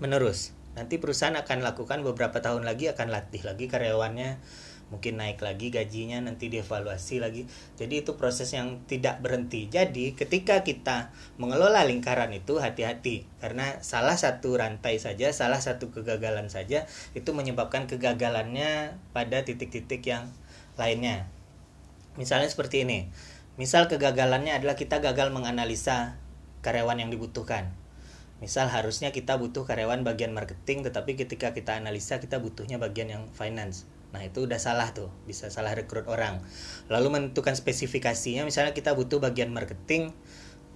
menerus. 0.01 0.57
Nanti 0.73 0.97
perusahaan 0.97 1.37
akan 1.37 1.61
lakukan 1.61 2.01
beberapa 2.01 2.41
tahun 2.41 2.65
lagi 2.65 2.89
akan 2.89 3.13
latih 3.13 3.45
lagi 3.45 3.69
karyawannya, 3.69 4.39
mungkin 4.89 5.21
naik 5.21 5.37
lagi 5.45 5.69
gajinya, 5.69 6.17
nanti 6.23 6.49
dievaluasi 6.49 7.21
lagi. 7.21 7.45
Jadi 7.77 8.01
itu 8.01 8.17
proses 8.17 8.49
yang 8.55 8.81
tidak 8.89 9.21
berhenti. 9.21 9.69
Jadi 9.69 10.17
ketika 10.17 10.65
kita 10.65 11.13
mengelola 11.37 11.85
lingkaran 11.85 12.33
itu 12.33 12.57
hati-hati 12.57 13.29
karena 13.37 13.77
salah 13.85 14.17
satu 14.17 14.57
rantai 14.57 14.97
saja, 14.97 15.29
salah 15.29 15.61
satu 15.61 15.93
kegagalan 15.93 16.49
saja 16.49 16.89
itu 17.13 17.29
menyebabkan 17.37 17.85
kegagalannya 17.85 18.97
pada 19.13 19.45
titik-titik 19.45 20.01
yang 20.09 20.33
lainnya. 20.73 21.29
Misalnya 22.17 22.49
seperti 22.49 22.83
ini 22.83 23.11
Misal 23.59 23.91
kegagalannya 23.91 24.55
adalah 24.55 24.79
kita 24.79 25.03
gagal 25.03 25.35
menganalisa 25.35 26.15
karyawan 26.63 27.03
yang 27.03 27.11
dibutuhkan. 27.11 27.75
Misal 28.39 28.71
harusnya 28.71 29.11
kita 29.11 29.35
butuh 29.35 29.67
karyawan 29.67 30.07
bagian 30.07 30.31
marketing 30.31 30.87
tetapi 30.87 31.19
ketika 31.19 31.51
kita 31.51 31.75
analisa 31.75 32.23
kita 32.23 32.39
butuhnya 32.39 32.79
bagian 32.79 33.11
yang 33.11 33.23
finance. 33.35 33.83
Nah, 34.15 34.23
itu 34.23 34.47
udah 34.47 34.63
salah 34.63 34.95
tuh, 34.95 35.11
bisa 35.27 35.51
salah 35.51 35.75
rekrut 35.75 36.07
orang. 36.07 36.39
Lalu 36.87 37.19
menentukan 37.19 37.51
spesifikasinya 37.51 38.47
misalnya 38.47 38.71
kita 38.71 38.95
butuh 38.95 39.19
bagian 39.19 39.51
marketing 39.51 40.15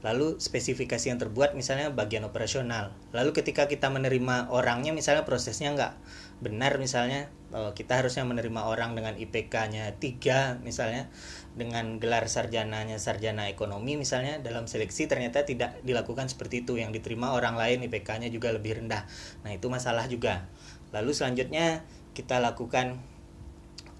lalu 0.03 0.35
spesifikasi 0.35 1.15
yang 1.15 1.15
terbuat 1.15 1.55
misalnya 1.55 1.87
bagian 1.95 2.27
operasional. 2.27 2.91
Lalu 3.15 3.31
ketika 3.31 3.71
kita 3.71 3.87
menerima 3.87 4.51
orangnya 4.51 4.91
misalnya 4.91 5.23
prosesnya 5.23 5.71
nggak 5.71 5.95
benar 6.43 6.75
misalnya 6.75 7.31
eh, 7.55 7.71
kita 7.71 8.03
harusnya 8.03 8.27
menerima 8.27 8.67
orang 8.67 8.99
dengan 8.99 9.15
IPK-nya 9.15 9.95
3 9.95 10.59
misalnya 10.59 11.07
dengan 11.53 12.01
gelar 12.01 12.25
sarjananya 12.25 12.97
sarjana 12.97 13.45
ekonomi 13.45 13.93
misalnya 13.93 14.41
dalam 14.41 14.65
seleksi 14.65 15.05
ternyata 15.05 15.45
tidak 15.45 15.77
dilakukan 15.85 16.25
seperti 16.29 16.65
itu. 16.65 16.81
Yang 16.81 17.01
diterima 17.01 17.37
orang 17.37 17.53
lain 17.55 17.85
IPK-nya 17.85 18.33
juga 18.33 18.49
lebih 18.49 18.81
rendah. 18.81 19.05
Nah 19.45 19.51
itu 19.53 19.69
masalah 19.69 20.09
juga. 20.09 20.49
Lalu 20.93 21.13
selanjutnya 21.13 21.85
kita 22.13 22.41
lakukan 22.41 23.01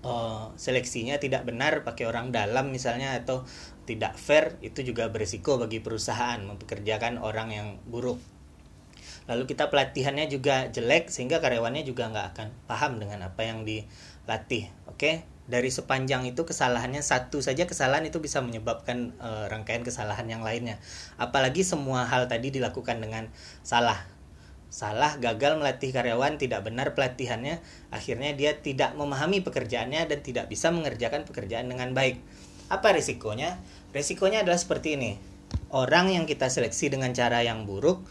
uh, 0.06 0.54
seleksinya 0.58 1.18
tidak 1.18 1.46
benar 1.48 1.82
pakai 1.82 2.06
orang 2.06 2.30
dalam 2.30 2.70
misalnya 2.70 3.18
atau 3.18 3.46
tidak 3.84 4.16
fair 4.16 4.56
itu 4.64 4.86
juga 4.86 5.10
berisiko 5.12 5.60
bagi 5.60 5.84
perusahaan 5.84 6.40
mempekerjakan 6.44 7.20
orang 7.20 7.50
yang 7.52 7.68
buruk. 7.88 8.22
Lalu 9.24 9.48
kita 9.48 9.72
pelatihannya 9.72 10.28
juga 10.28 10.68
jelek 10.68 11.08
sehingga 11.08 11.40
karyawannya 11.40 11.88
juga 11.88 12.12
nggak 12.12 12.28
akan 12.36 12.48
paham 12.68 13.00
dengan 13.00 13.24
apa 13.24 13.42
yang 13.44 13.64
dilatih 13.64 14.68
oke? 14.88 15.00
okay? 15.00 15.33
Dari 15.44 15.68
sepanjang 15.68 16.24
itu 16.24 16.48
kesalahannya 16.48 17.04
satu 17.04 17.44
saja 17.44 17.68
kesalahan 17.68 18.08
itu 18.08 18.24
bisa 18.24 18.40
menyebabkan 18.40 19.12
e, 19.20 19.30
rangkaian 19.52 19.84
kesalahan 19.84 20.24
yang 20.28 20.40
lainnya. 20.40 20.80
Apalagi 21.20 21.68
semua 21.68 22.08
hal 22.08 22.32
tadi 22.32 22.48
dilakukan 22.54 23.04
dengan 23.04 23.28
salah. 23.60 24.00
Salah 24.74 25.20
gagal 25.22 25.60
melatih 25.60 25.94
karyawan 25.94 26.42
tidak 26.42 26.66
benar 26.66 26.98
pelatihannya 26.98 27.62
akhirnya 27.94 28.34
dia 28.34 28.58
tidak 28.58 28.98
memahami 28.98 29.46
pekerjaannya 29.46 30.10
dan 30.10 30.20
tidak 30.26 30.50
bisa 30.50 30.74
mengerjakan 30.74 31.28
pekerjaan 31.28 31.70
dengan 31.70 31.94
baik. 31.94 32.18
Apa 32.72 32.96
risikonya? 32.96 33.60
Risikonya 33.94 34.42
adalah 34.42 34.58
seperti 34.58 34.98
ini. 34.98 35.12
Orang 35.70 36.10
yang 36.10 36.26
kita 36.26 36.50
seleksi 36.50 36.90
dengan 36.90 37.14
cara 37.14 37.46
yang 37.46 37.70
buruk 37.70 38.02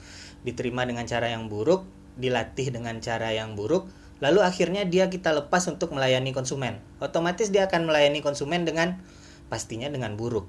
diterima 0.47 0.87
dengan 0.87 1.09
cara 1.09 1.33
yang 1.33 1.51
buruk 1.51 1.83
dilatih 2.15 2.71
dengan 2.71 3.01
cara 3.01 3.33
yang 3.33 3.57
buruk 3.57 3.89
lalu 4.23 4.47
akhirnya 4.47 4.87
dia 4.87 5.11
kita 5.11 5.35
lepas 5.35 5.67
untuk 5.67 5.91
melayani 5.91 6.31
konsumen. 6.31 6.79
Otomatis 7.03 7.51
dia 7.51 7.67
akan 7.67 7.91
melayani 7.91 8.23
konsumen 8.23 8.63
dengan 8.63 9.03
pastinya 9.51 9.91
dengan 9.91 10.15
buruk. 10.15 10.47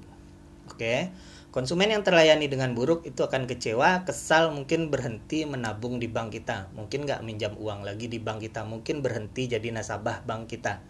Oke. 0.70 1.10
Konsumen 1.50 1.86
yang 1.86 2.02
terlayani 2.02 2.50
dengan 2.50 2.74
buruk 2.74 3.06
itu 3.06 3.22
akan 3.22 3.46
kecewa, 3.46 4.02
kesal, 4.02 4.50
mungkin 4.50 4.90
berhenti 4.90 5.46
menabung 5.46 6.02
di 6.02 6.10
bank 6.10 6.34
kita. 6.34 6.70
Mungkin 6.74 7.06
nggak 7.06 7.22
minjam 7.22 7.54
uang 7.54 7.86
lagi 7.86 8.10
di 8.10 8.18
bank 8.18 8.42
kita. 8.42 8.66
Mungkin 8.66 9.06
berhenti 9.06 9.46
jadi 9.46 9.70
nasabah 9.70 10.26
bank 10.26 10.50
kita. 10.50 10.82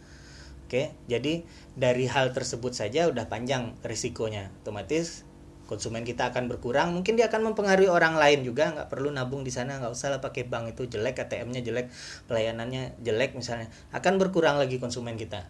Oke, 0.65 0.97
jadi 1.05 1.45
dari 1.77 2.09
hal 2.09 2.33
tersebut 2.33 2.73
saja 2.73 3.13
udah 3.13 3.29
panjang 3.29 3.77
risikonya. 3.85 4.49
Otomatis 4.65 5.29
konsumen 5.65 6.05
kita 6.05 6.31
akan 6.31 6.47
berkurang 6.47 6.93
mungkin 6.93 7.17
dia 7.17 7.33
akan 7.33 7.53
mempengaruhi 7.53 7.89
orang 7.89 8.17
lain 8.17 8.45
juga. 8.45 8.73
Nggak 8.73 8.89
perlu 8.93 9.13
nabung 9.13 9.43
di 9.43 9.53
sana 9.53 9.81
nggak 9.81 9.93
usah 9.93 10.13
lah 10.13 10.21
pakai 10.21 10.45
bank 10.49 10.77
itu 10.77 10.89
jelek 10.89 11.25
ATM-nya 11.25 11.65
jelek 11.65 11.89
pelayanannya 12.29 13.01
jelek 13.01 13.37
misalnya. 13.37 13.73
Akan 13.91 14.21
berkurang 14.21 14.61
lagi 14.61 14.77
konsumen 14.77 15.17
kita. 15.17 15.49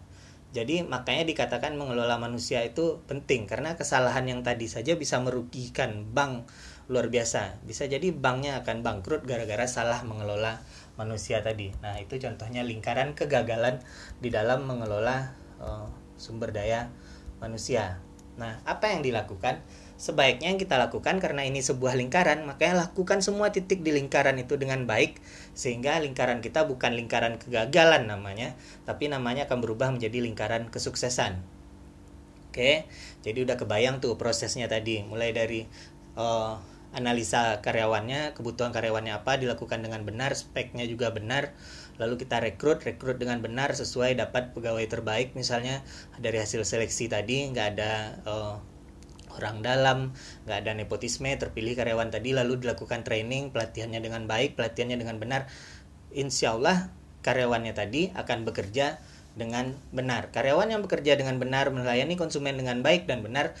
Jadi 0.55 0.87
makanya 0.87 1.27
dikatakan 1.27 1.75
mengelola 1.75 2.15
manusia 2.15 2.63
itu 2.63 3.03
penting 3.11 3.43
karena 3.43 3.75
kesalahan 3.75 4.23
yang 4.23 4.39
tadi 4.39 4.71
saja 4.71 4.95
bisa 4.95 5.19
merugikan 5.19 6.07
bank 6.15 6.47
luar 6.87 7.11
biasa. 7.11 7.59
Bisa 7.67 7.91
jadi 7.91 8.15
banknya 8.15 8.63
akan 8.63 8.79
bangkrut 8.79 9.27
gara-gara 9.27 9.67
salah 9.67 9.99
mengelola 10.07 10.63
manusia 10.95 11.43
tadi. 11.43 11.75
Nah 11.83 11.99
itu 11.99 12.15
contohnya 12.23 12.63
lingkaran 12.63 13.19
kegagalan 13.19 13.83
di 14.23 14.31
dalam 14.31 14.63
mengelola 14.63 15.35
uh, 15.59 15.91
sumber 16.15 16.55
daya 16.55 16.87
manusia. 17.43 17.99
Nah 18.39 18.63
apa 18.63 18.95
yang 18.95 19.03
dilakukan 19.03 19.59
sebaiknya 19.95 20.51
yang 20.51 20.59
kita 20.59 20.75
lakukan 20.75 21.23
karena 21.23 21.47
ini 21.47 21.63
sebuah 21.63 21.95
lingkaran, 21.95 22.43
makanya 22.43 22.87
lakukan 22.87 23.23
semua 23.23 23.55
titik 23.55 23.79
di 23.79 23.95
lingkaran 23.95 24.35
itu 24.35 24.59
dengan 24.59 24.83
baik 24.83 25.23
sehingga 25.55 25.99
lingkaran 26.03 26.43
kita 26.43 26.67
bukan 26.67 26.95
lingkaran 26.99 27.39
kegagalan 27.39 28.11
namanya, 28.11 28.59
tapi 28.83 29.07
namanya 29.07 29.47
akan 29.47 29.63
berubah 29.63 29.95
menjadi 29.95 30.19
lingkaran 30.19 30.67
kesuksesan. 30.67 31.39
Oke, 32.51 32.87
jadi 33.23 33.43
udah 33.43 33.55
kebayang 33.59 33.99
tuh 34.03 34.15
prosesnya 34.15 34.67
tadi, 34.67 35.03
mulai 35.03 35.35
dari 35.35 35.67
uh, 36.15 36.59
analisa 36.95 37.59
karyawannya, 37.59 38.31
kebutuhan 38.35 38.71
karyawannya 38.71 39.11
apa 39.15 39.35
dilakukan 39.35 39.83
dengan 39.83 40.07
benar, 40.07 40.35
speknya 40.39 40.87
juga 40.87 41.11
benar, 41.11 41.51
lalu 41.99 42.19
kita 42.19 42.43
rekrut, 42.43 42.83
rekrut 42.83 43.19
dengan 43.19 43.39
benar 43.39 43.71
sesuai 43.75 44.19
dapat 44.19 44.51
pegawai 44.51 44.83
terbaik 44.87 45.35
misalnya 45.35 45.83
dari 46.19 46.39
hasil 46.39 46.67
seleksi 46.67 47.07
tadi 47.07 47.47
nggak 47.51 47.67
ada 47.75 47.91
uh, 48.27 48.55
orang 49.35 49.61
dalam, 49.61 50.15
nggak 50.47 50.57
ada 50.65 50.71
nepotisme, 50.73 51.29
terpilih 51.35 51.75
karyawan 51.75 52.09
tadi 52.09 52.31
lalu 52.31 52.63
dilakukan 52.63 53.03
training, 53.03 53.51
pelatihannya 53.51 53.99
dengan 53.99 54.25
baik, 54.25 54.55
pelatihannya 54.55 54.97
dengan 54.97 55.19
benar, 55.19 55.51
insya 56.15 56.55
Allah 56.55 56.89
karyawannya 57.21 57.73
tadi 57.75 58.13
akan 58.15 58.47
bekerja 58.47 59.01
dengan 59.35 59.75
benar. 59.91 60.31
Karyawan 60.31 60.71
yang 60.71 60.81
bekerja 60.81 61.19
dengan 61.19 61.37
benar, 61.37 61.69
melayani 61.69 62.15
konsumen 62.15 62.55
dengan 62.55 62.79
baik 62.79 63.05
dan 63.05 63.21
benar, 63.21 63.51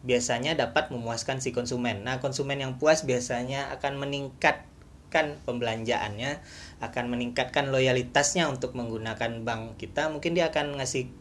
biasanya 0.00 0.56
dapat 0.56 0.88
memuaskan 0.88 1.44
si 1.44 1.52
konsumen. 1.52 2.08
Nah, 2.08 2.24
konsumen 2.24 2.56
yang 2.56 2.80
puas 2.80 3.04
biasanya 3.04 3.68
akan 3.76 4.00
meningkatkan 4.00 5.36
pembelanjaannya, 5.44 6.40
akan 6.80 7.04
meningkatkan 7.12 7.68
loyalitasnya 7.68 8.48
untuk 8.48 8.72
menggunakan 8.72 9.44
bank 9.44 9.76
kita. 9.76 10.08
Mungkin 10.08 10.32
dia 10.32 10.48
akan 10.48 10.80
ngasih 10.80 11.12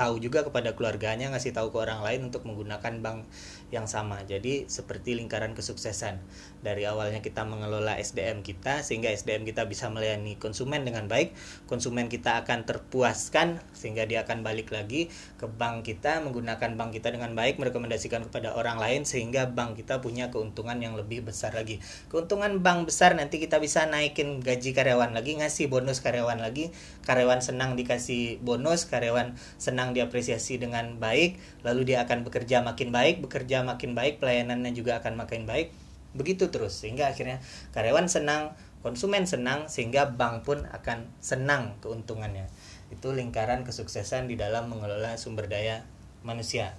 tahu 0.00 0.16
juga 0.16 0.40
kepada 0.48 0.72
keluarganya 0.72 1.28
ngasih 1.28 1.52
tahu 1.52 1.68
ke 1.68 1.78
orang 1.84 2.00
lain 2.00 2.32
untuk 2.32 2.48
menggunakan 2.48 3.04
bank 3.04 3.28
yang 3.68 3.84
sama. 3.84 4.24
Jadi 4.24 4.64
seperti 4.64 5.12
lingkaran 5.12 5.52
kesuksesan. 5.52 6.16
Dari 6.64 6.88
awalnya 6.88 7.20
kita 7.20 7.44
mengelola 7.44 8.00
SDM 8.00 8.40
kita 8.40 8.80
sehingga 8.80 9.12
SDM 9.12 9.44
kita 9.44 9.68
bisa 9.68 9.92
melayani 9.92 10.40
konsumen 10.40 10.88
dengan 10.88 11.04
baik 11.04 11.36
konsumen 11.68 12.08
kita 12.08 12.40
akan 12.44 12.64
terpuaskan 12.64 13.60
sehingga 13.76 14.04
dia 14.08 14.24
akan 14.24 14.40
balik 14.40 14.72
lagi 14.72 15.12
ke 15.36 15.46
bank 15.48 15.84
kita 15.84 16.20
menggunakan 16.24 16.76
bank 16.76 16.96
kita 16.96 17.12
dengan 17.12 17.36
baik 17.36 17.60
merekomendasikan 17.60 18.24
kepada 18.28 18.56
orang 18.56 18.80
lain 18.80 19.04
sehingga 19.04 19.52
bank 19.52 19.76
kita 19.80 20.00
punya 20.00 20.32
keuntungan 20.32 20.80
yang 20.80 20.96
lebih 20.96 21.24
besar 21.28 21.52
lagi. 21.52 21.80
Keuntungan 22.08 22.64
bank 22.64 22.88
besar 22.88 23.12
nanti 23.12 23.36
kita 23.36 23.60
bisa 23.60 23.84
naikin 23.84 24.40
gaji 24.40 24.72
karyawan 24.72 25.12
lagi 25.12 25.36
ngasih 25.36 25.68
bonus 25.68 26.00
karyawan 26.00 26.40
lagi. 26.40 26.72
Karyawan 27.04 27.44
senang 27.44 27.76
dikasih 27.76 28.40
bonus 28.40 28.88
karyawan 28.88 29.36
senang 29.60 29.89
diapresiasi 29.92 30.60
dengan 30.60 30.98
baik 30.98 31.40
lalu 31.66 31.92
dia 31.94 32.04
akan 32.06 32.26
bekerja 32.26 32.62
makin 32.62 32.90
baik 32.90 33.24
bekerja 33.24 33.62
makin 33.62 33.92
baik 33.92 34.18
pelayanannya 34.22 34.72
juga 34.74 34.98
akan 35.02 35.20
makin 35.20 35.44
baik. 35.44 35.72
Begitu 36.16 36.50
terus 36.50 36.74
sehingga 36.74 37.10
akhirnya 37.10 37.38
karyawan 37.70 38.10
senang 38.10 38.58
konsumen 38.80 39.28
senang 39.28 39.68
sehingga 39.68 40.16
bank 40.16 40.48
pun 40.48 40.66
akan 40.70 41.06
senang 41.22 41.78
keuntungannya. 41.84 42.48
Itu 42.90 43.14
lingkaran 43.14 43.62
kesuksesan 43.62 44.26
di 44.26 44.34
dalam 44.34 44.72
mengelola 44.72 45.14
sumber 45.20 45.46
daya 45.46 45.86
manusia. 46.26 46.74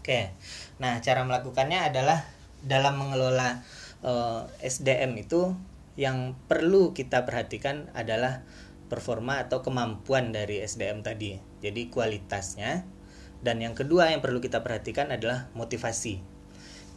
Oke 0.00 0.32
nah 0.80 0.98
cara 1.04 1.22
melakukannya 1.28 1.92
adalah 1.92 2.24
dalam 2.64 2.96
mengelola 3.00 3.60
uh, 4.04 4.48
eh, 4.60 4.68
SDM 4.68 5.16
itu 5.20 5.56
yang 6.00 6.32
perlu 6.48 6.96
kita 6.96 7.28
perhatikan 7.28 7.92
adalah 7.92 8.40
performa 8.90 9.38
atau 9.46 9.62
kemampuan 9.62 10.34
dari 10.34 10.58
SDM 10.60 11.06
tadi. 11.06 11.38
Jadi 11.62 11.88
kualitasnya 11.88 12.84
dan 13.40 13.62
yang 13.64 13.72
kedua 13.72 14.12
yang 14.12 14.20
perlu 14.20 14.42
kita 14.44 14.60
perhatikan 14.60 15.08
adalah 15.08 15.48
motivasi. 15.56 16.20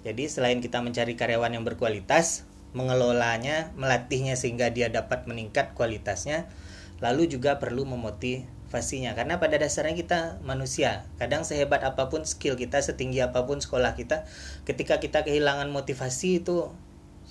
Jadi 0.03 0.23
selain 0.27 0.59
kita 0.59 0.83
mencari 0.83 1.15
karyawan 1.15 1.55
yang 1.55 1.63
berkualitas, 1.63 2.43
mengelolanya, 2.75 3.71
melatihnya 3.79 4.35
sehingga 4.35 4.67
dia 4.67 4.91
dapat 4.91 5.23
meningkat 5.23 5.71
kualitasnya, 5.71 6.51
lalu 6.99 7.31
juga 7.31 7.55
perlu 7.63 7.87
memotivasinya 7.87 9.15
karena 9.15 9.39
pada 9.39 9.55
dasarnya 9.55 9.95
kita 9.95 10.19
manusia. 10.43 11.07
Kadang 11.15 11.47
sehebat 11.47 11.87
apa 11.87 12.11
pun 12.11 12.27
skill 12.27 12.59
kita, 12.59 12.83
setinggi 12.83 13.23
apa 13.23 13.47
pun 13.47 13.63
sekolah 13.63 13.95
kita, 13.95 14.27
ketika 14.67 14.99
kita 14.99 15.23
kehilangan 15.23 15.71
motivasi 15.71 16.43
itu 16.43 16.75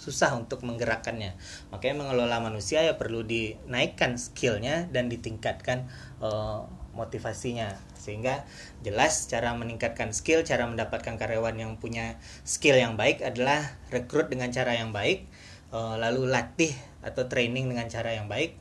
susah 0.03 0.35
untuk 0.35 0.67
menggerakkannya. 0.67 1.39
Makanya 1.71 1.95
mengelola 1.95 2.43
manusia 2.43 2.83
ya 2.83 2.99
perlu 2.99 3.23
dinaikkan 3.23 4.19
skillnya 4.19 4.91
dan 4.91 5.07
ditingkatkan 5.07 5.87
uh, 6.19 6.67
motivasinya 6.99 7.79
sehingga 7.95 8.43
jelas 8.83 9.31
cara 9.31 9.55
meningkatkan 9.55 10.11
skill, 10.11 10.43
cara 10.43 10.67
mendapatkan 10.67 11.15
karyawan 11.15 11.55
yang 11.55 11.79
punya 11.79 12.19
skill 12.43 12.75
yang 12.75 12.99
baik 12.99 13.23
adalah 13.23 13.79
rekrut 13.95 14.27
dengan 14.27 14.51
cara 14.51 14.75
yang 14.75 14.91
baik, 14.91 15.31
uh, 15.71 15.95
lalu 15.95 16.27
latih 16.27 16.75
atau 17.07 17.31
training 17.31 17.71
dengan 17.71 17.87
cara 17.87 18.11
yang 18.19 18.27
baik. 18.27 18.59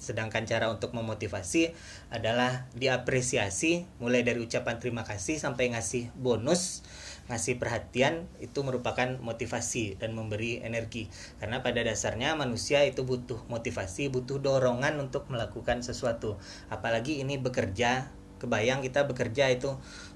Sedangkan 0.00 0.44
cara 0.44 0.68
untuk 0.68 0.96
memotivasi 0.96 1.72
adalah 2.12 2.68
diapresiasi 2.76 3.88
mulai 4.00 4.20
dari 4.20 4.40
ucapan 4.40 4.80
terima 4.80 5.04
kasih 5.04 5.36
sampai 5.40 5.72
ngasih 5.72 6.12
bonus 6.16 6.84
ngasih 7.28 7.56
perhatian 7.56 8.28
itu 8.38 8.60
merupakan 8.60 9.16
motivasi 9.20 9.96
dan 9.96 10.12
memberi 10.12 10.60
energi 10.60 11.08
karena 11.40 11.64
pada 11.64 11.80
dasarnya 11.80 12.36
manusia 12.36 12.84
itu 12.84 13.02
butuh 13.02 13.48
motivasi 13.48 14.12
butuh 14.12 14.40
dorongan 14.40 15.00
untuk 15.00 15.28
melakukan 15.32 15.80
sesuatu 15.80 16.36
apalagi 16.68 17.24
ini 17.24 17.40
bekerja 17.40 18.12
kebayang 18.44 18.84
kita 18.84 19.08
bekerja 19.08 19.48
itu 19.48 19.72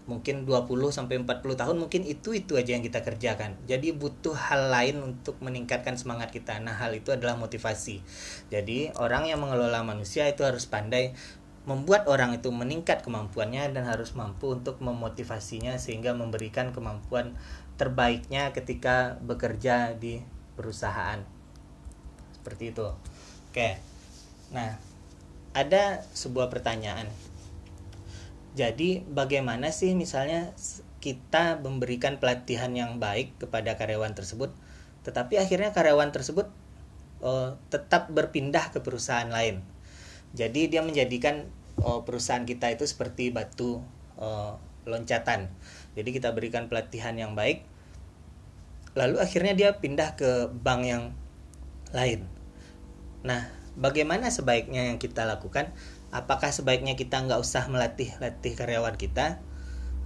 mungkin 0.08 0.48
20 0.48 0.68
sampai 0.88 1.20
40 1.20 1.60
tahun 1.60 1.76
mungkin 1.76 2.04
itu 2.04 2.32
itu 2.32 2.56
aja 2.56 2.76
yang 2.76 2.84
kita 2.84 3.04
kerjakan. 3.04 3.60
Jadi 3.68 3.92
butuh 3.92 4.32
hal 4.32 4.72
lain 4.72 5.04
untuk 5.04 5.36
meningkatkan 5.44 6.00
semangat 6.00 6.32
kita. 6.32 6.56
Nah, 6.64 6.76
hal 6.76 6.96
itu 6.96 7.12
adalah 7.12 7.36
motivasi. 7.36 8.00
Jadi, 8.48 8.88
orang 8.96 9.28
yang 9.28 9.44
mengelola 9.44 9.84
manusia 9.84 10.24
itu 10.24 10.48
harus 10.48 10.64
pandai 10.64 11.12
membuat 11.68 12.08
orang 12.08 12.32
itu 12.32 12.48
meningkat 12.48 13.04
kemampuannya 13.04 13.68
dan 13.76 13.84
harus 13.84 14.16
mampu 14.16 14.56
untuk 14.56 14.80
memotivasinya 14.80 15.76
sehingga 15.76 16.16
memberikan 16.16 16.72
kemampuan 16.72 17.36
terbaiknya 17.76 18.56
ketika 18.56 19.20
bekerja 19.20 19.92
di 19.92 20.24
perusahaan. 20.56 21.20
Seperti 22.32 22.72
itu. 22.72 22.88
Oke. 23.52 23.76
Nah, 24.48 24.80
ada 25.52 26.00
sebuah 26.16 26.48
pertanyaan. 26.48 27.04
Jadi, 28.56 29.04
bagaimana 29.04 29.68
sih 29.68 29.92
misalnya 29.92 30.56
kita 31.04 31.60
memberikan 31.60 32.16
pelatihan 32.16 32.72
yang 32.72 32.96
baik 32.96 33.36
kepada 33.36 33.76
karyawan 33.76 34.16
tersebut, 34.16 34.50
tetapi 35.04 35.36
akhirnya 35.36 35.76
karyawan 35.76 36.10
tersebut 36.10 36.48
oh, 37.20 37.60
tetap 37.68 38.08
berpindah 38.08 38.72
ke 38.72 38.80
perusahaan 38.80 39.28
lain. 39.28 39.60
Jadi 40.32 40.72
dia 40.72 40.80
menjadikan 40.80 41.48
oh, 41.82 42.02
perusahaan 42.06 42.42
kita 42.42 42.70
itu 42.72 42.84
seperti 42.86 43.30
batu 43.30 43.82
oh, 44.18 44.58
loncatan. 44.88 45.50
Jadi 45.94 46.08
kita 46.14 46.32
berikan 46.32 46.70
pelatihan 46.70 47.14
yang 47.18 47.34
baik. 47.34 47.66
Lalu 48.96 49.22
akhirnya 49.22 49.54
dia 49.54 49.70
pindah 49.78 50.18
ke 50.18 50.50
bank 50.50 50.82
yang 50.86 51.04
lain. 51.94 52.26
Nah, 53.22 53.50
bagaimana 53.78 54.30
sebaiknya 54.30 54.90
yang 54.90 54.98
kita 54.98 55.26
lakukan? 55.28 55.70
Apakah 56.08 56.50
sebaiknya 56.50 56.96
kita 56.96 57.20
nggak 57.20 57.38
usah 57.38 57.68
melatih 57.68 58.10
latih 58.16 58.56
karyawan 58.56 58.96
kita, 58.96 59.38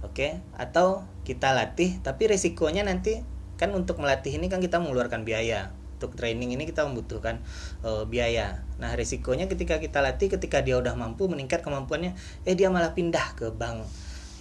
oke? 0.03 0.13
Okay? 0.13 0.31
Atau 0.59 1.07
kita 1.23 1.55
latih, 1.55 2.03
tapi 2.03 2.27
resikonya 2.27 2.83
nanti 2.83 3.23
kan 3.55 3.71
untuk 3.71 4.03
melatih 4.03 4.35
ini 4.35 4.51
kan 4.51 4.59
kita 4.59 4.81
mengeluarkan 4.81 5.23
biaya 5.23 5.71
untuk 6.03 6.19
training 6.19 6.51
ini 6.51 6.67
kita 6.67 6.83
membutuhkan 6.83 7.39
uh, 7.87 8.03
biaya. 8.03 8.59
Nah, 8.75 8.91
risikonya 8.99 9.47
ketika 9.47 9.79
kita 9.79 10.03
latih, 10.03 10.27
ketika 10.27 10.59
dia 10.59 10.75
udah 10.75 10.99
mampu 10.99 11.31
meningkat 11.31 11.63
kemampuannya, 11.63 12.11
eh 12.43 12.59
dia 12.59 12.67
malah 12.67 12.91
pindah 12.91 13.39
ke 13.39 13.55
bank 13.55 13.87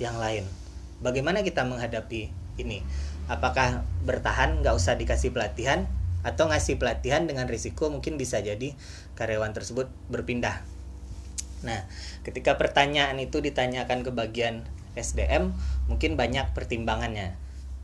yang 0.03 0.19
lain. 0.19 0.43
Bagaimana 0.99 1.47
kita 1.47 1.63
menghadapi 1.63 2.35
ini? 2.59 2.83
Apakah 3.31 3.87
bertahan 4.03 4.59
nggak 4.59 4.75
usah 4.75 4.99
dikasih 4.99 5.31
pelatihan 5.31 5.87
atau 6.27 6.51
ngasih 6.51 6.83
pelatihan 6.83 7.27
dengan 7.31 7.47
risiko 7.47 7.91
mungkin 7.91 8.19
bisa 8.19 8.43
jadi 8.43 8.75
karyawan 9.15 9.55
tersebut 9.55 9.87
berpindah. 10.11 10.67
Nah, 11.63 11.87
ketika 12.27 12.59
pertanyaan 12.59 13.23
itu 13.23 13.39
ditanyakan 13.39 14.03
ke 14.03 14.11
bagian 14.11 14.67
SDM, 14.99 15.55
mungkin 15.87 16.19
banyak 16.19 16.51
pertimbangannya 16.59 17.39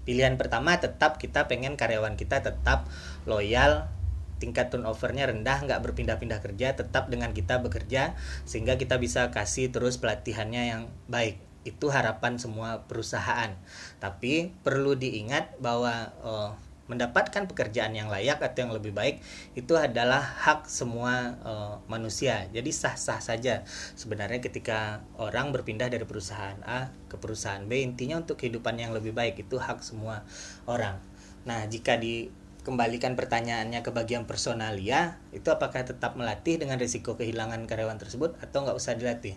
pilihan 0.09 0.41
pertama 0.41 0.81
tetap 0.81 1.21
kita 1.21 1.45
pengen 1.53 1.77
karyawan 1.77 2.17
kita 2.17 2.41
tetap 2.41 2.89
loyal 3.29 3.93
tingkat 4.41 4.73
turnovernya 4.73 5.29
rendah 5.29 5.61
nggak 5.67 5.85
berpindah-pindah 5.85 6.41
kerja 6.41 6.73
tetap 6.73 7.13
dengan 7.13 7.37
kita 7.37 7.61
bekerja 7.61 8.17
sehingga 8.49 8.81
kita 8.81 8.97
bisa 8.97 9.29
kasih 9.35 9.69
terus 9.69 10.01
pelatihannya 10.01 10.63
yang 10.65 10.83
baik. 11.11 11.43
Itu 11.67 11.91
harapan 11.93 12.39
semua 12.39 12.87
perusahaan. 12.87 13.53
Tapi 13.99 14.55
perlu 14.63 14.95
diingat 14.95 15.59
bahwa 15.59 16.15
oh, 16.23 16.51
mendapatkan 16.89 17.45
pekerjaan 17.45 17.93
yang 17.93 18.09
layak 18.09 18.41
atau 18.41 18.65
yang 18.65 18.73
lebih 18.73 18.97
baik 18.97 19.21
itu 19.53 19.77
adalah 19.77 20.21
hak 20.21 20.67
semua 20.67 21.37
uh, 21.45 21.75
manusia. 21.87 22.49
Jadi 22.51 22.73
sah-sah 22.73 23.21
saja 23.21 23.63
sebenarnya 23.95 24.41
ketika 24.41 25.05
orang 25.21 25.53
berpindah 25.53 25.93
dari 25.93 26.09
perusahaan 26.09 26.57
A 26.65 26.89
ke 27.13 27.21
perusahaan 27.21 27.63
B 27.69 27.85
intinya 27.85 28.17
untuk 28.19 28.41
kehidupan 28.41 28.81
yang 28.81 28.97
lebih 28.97 29.13
baik 29.13 29.37
itu 29.45 29.61
hak 29.61 29.85
semua 29.85 30.25
orang. 30.65 30.97
Nah, 31.45 31.69
jika 31.69 32.01
dikembalikan 32.01 33.15
pertanyaannya 33.15 33.85
ke 33.85 33.93
bagian 33.93 34.25
personalia, 34.25 35.21
itu 35.37 35.49
apakah 35.53 35.85
tetap 35.85 36.17
melatih 36.17 36.57
dengan 36.57 36.81
risiko 36.81 37.15
kehilangan 37.21 37.69
karyawan 37.69 38.01
tersebut 38.01 38.37
atau 38.41 38.65
nggak 38.65 38.77
usah 38.77 38.97
dilatih? 38.97 39.37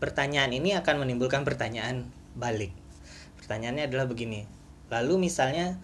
Pertanyaan 0.00 0.56
ini 0.56 0.72
akan 0.80 1.04
menimbulkan 1.04 1.44
pertanyaan 1.44 2.08
balik. 2.32 2.72
Pertanyaannya 3.36 3.84
adalah 3.84 4.08
begini, 4.08 4.59
Lalu 4.90 5.30
misalnya 5.30 5.78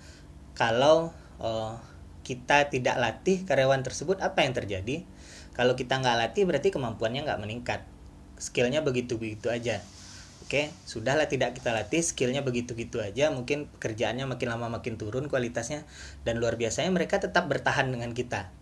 kalau 0.58 1.14
uh, 1.38 1.78
kita 2.26 2.68
tidak 2.68 2.98
latih 2.98 3.46
karyawan 3.46 3.86
tersebut 3.86 4.18
apa 4.18 4.42
yang 4.42 4.52
terjadi? 4.52 5.06
Kalau 5.54 5.78
kita 5.78 6.02
nggak 6.02 6.16
latih 6.20 6.42
berarti 6.44 6.68
kemampuannya 6.74 7.24
nggak 7.24 7.40
meningkat. 7.40 7.80
Skillnya 8.36 8.84
begitu-begitu 8.84 9.48
aja. 9.48 9.80
Oke, 10.46 10.70
sudahlah 10.86 11.26
tidak 11.26 11.58
kita 11.58 11.74
latih, 11.74 12.04
skillnya 12.04 12.44
begitu-gitu 12.44 13.02
aja, 13.02 13.34
mungkin 13.34 13.66
pekerjaannya 13.66 14.30
makin 14.30 14.48
lama 14.52 14.78
makin 14.78 14.94
turun 14.94 15.26
kualitasnya, 15.26 15.82
dan 16.22 16.38
luar 16.38 16.54
biasanya 16.54 16.92
mereka 16.94 17.18
tetap 17.18 17.50
bertahan 17.50 17.90
dengan 17.90 18.14
kita. 18.14 18.52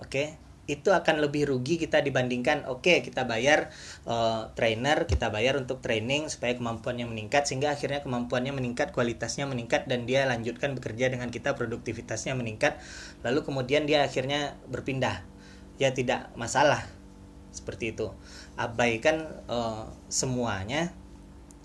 Oke, 0.00 0.40
itu 0.70 0.94
akan 0.94 1.18
lebih 1.18 1.50
rugi 1.50 1.76
kita 1.82 1.98
dibandingkan 2.00 2.64
oke 2.70 2.86
okay, 2.86 3.02
kita 3.02 3.26
bayar 3.26 3.74
uh, 4.06 4.54
trainer 4.54 5.04
kita 5.04 5.28
bayar 5.28 5.58
untuk 5.58 5.82
training 5.82 6.30
supaya 6.30 6.54
kemampuannya 6.54 7.10
meningkat 7.10 7.50
sehingga 7.50 7.74
akhirnya 7.74 8.06
kemampuannya 8.06 8.54
meningkat 8.54 8.94
kualitasnya 8.94 9.50
meningkat 9.50 9.90
dan 9.90 10.06
dia 10.06 10.24
lanjutkan 10.30 10.78
bekerja 10.78 11.10
dengan 11.10 11.28
kita 11.34 11.58
produktivitasnya 11.58 12.38
meningkat 12.38 12.78
lalu 13.26 13.42
kemudian 13.44 13.84
dia 13.90 14.06
akhirnya 14.06 14.54
berpindah. 14.70 15.26
Ya 15.80 15.90
tidak 15.96 16.30
masalah. 16.36 16.84
Seperti 17.50 17.96
itu. 17.96 18.14
Abaikan 18.54 19.26
uh, 19.50 19.90
semuanya 20.06 20.94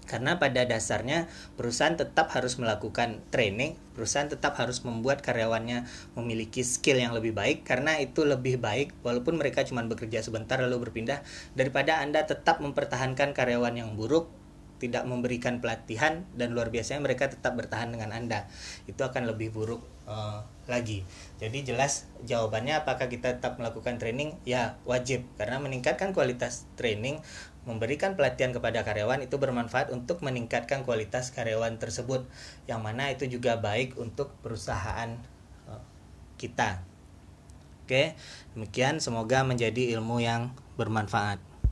karena 0.05 0.37
pada 0.37 0.63
dasarnya 0.65 1.29
perusahaan 1.59 1.97
tetap 1.97 2.31
harus 2.33 2.55
melakukan 2.61 3.21
training, 3.29 3.77
perusahaan 3.93 4.29
tetap 4.29 4.57
harus 4.57 4.81
membuat 4.85 5.25
karyawannya 5.25 5.85
memiliki 6.15 6.61
skill 6.61 6.97
yang 7.01 7.11
lebih 7.11 7.33
baik 7.33 7.65
karena 7.65 7.97
itu 7.97 8.23
lebih 8.23 8.61
baik 8.61 8.93
walaupun 9.01 9.37
mereka 9.37 9.65
cuma 9.65 9.81
bekerja 9.85 10.21
sebentar 10.21 10.61
lalu 10.61 10.89
berpindah 10.89 11.25
daripada 11.53 11.99
Anda 11.99 12.23
tetap 12.23 12.61
mempertahankan 12.61 13.33
karyawan 13.33 13.75
yang 13.75 13.93
buruk 13.93 14.29
tidak 14.75 15.07
memberikan 15.07 15.63
pelatihan 15.63 16.27
dan 16.35 16.51
luar 16.51 16.67
biasanya 16.67 16.99
mereka 16.99 17.31
tetap 17.31 17.55
bertahan 17.55 17.95
dengan 17.95 18.11
Anda. 18.11 18.51
Itu 18.85 19.07
akan 19.07 19.31
lebih 19.31 19.55
buruk 19.55 19.81
uh, 20.05 20.43
lagi. 20.67 21.07
Jadi 21.39 21.63
jelas 21.63 22.09
jawabannya 22.27 22.83
apakah 22.83 23.07
kita 23.07 23.39
tetap 23.39 23.55
melakukan 23.55 23.95
training? 23.95 24.35
Ya, 24.43 24.75
wajib 24.83 25.23
karena 25.39 25.63
meningkatkan 25.63 26.11
kualitas 26.11 26.67
training, 26.75 27.23
memberikan 27.65 28.13
pelatihan 28.13 28.53
kepada 28.53 28.85
karyawan 28.85 29.25
itu 29.25 29.41
bermanfaat 29.41 29.89
untuk 29.89 30.21
meningkatkan 30.21 30.85
kualitas 30.85 31.33
karyawan 31.33 31.81
tersebut. 31.81 32.29
Yang 32.69 32.81
mana 32.81 33.09
itu 33.09 33.25
juga 33.25 33.57
baik 33.57 33.97
untuk 33.97 34.33
perusahaan 34.45 35.17
uh, 35.65 35.83
kita. 36.37 36.85
Oke, 37.85 38.17
demikian 38.57 38.97
semoga 38.97 39.45
menjadi 39.45 39.93
ilmu 39.97 40.17
yang 40.21 40.53
bermanfaat. 40.77 41.54